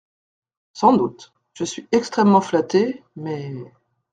[0.73, 1.31] Sans doute…
[1.53, 3.53] je suis extrêmement flatté, mais…